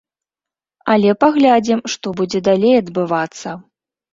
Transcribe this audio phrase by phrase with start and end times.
[0.93, 3.49] Але паглядзім, што будзе далей адбывацца.